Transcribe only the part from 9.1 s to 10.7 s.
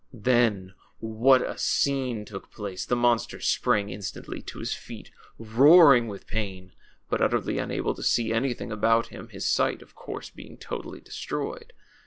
his sight, of course, being